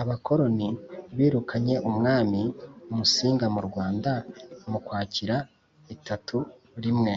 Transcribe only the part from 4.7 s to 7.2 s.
mu Ukwakira itatu rimwe.